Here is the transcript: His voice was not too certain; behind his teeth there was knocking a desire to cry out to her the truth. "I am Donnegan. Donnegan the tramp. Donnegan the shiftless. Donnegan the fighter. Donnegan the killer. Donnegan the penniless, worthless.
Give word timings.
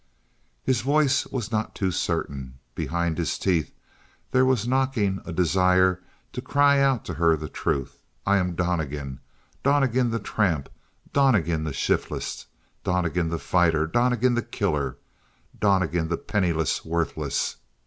His 0.63 0.81
voice 0.81 1.27
was 1.27 1.51
not 1.51 1.75
too 1.75 1.91
certain; 1.91 2.55
behind 2.73 3.19
his 3.19 3.37
teeth 3.37 3.71
there 4.31 4.47
was 4.47 4.67
knocking 4.67 5.21
a 5.25 5.31
desire 5.31 6.01
to 6.33 6.41
cry 6.41 6.79
out 6.79 7.05
to 7.05 7.13
her 7.13 7.35
the 7.37 7.47
truth. 7.47 8.01
"I 8.25 8.37
am 8.37 8.55
Donnegan. 8.55 9.19
Donnegan 9.61 10.09
the 10.09 10.17
tramp. 10.17 10.69
Donnegan 11.13 11.65
the 11.65 11.71
shiftless. 11.73 12.47
Donnegan 12.83 13.29
the 13.29 13.37
fighter. 13.37 13.85
Donnegan 13.85 14.33
the 14.33 14.41
killer. 14.41 14.97
Donnegan 15.59 16.07
the 16.07 16.17
penniless, 16.17 16.83
worthless. 16.83 17.57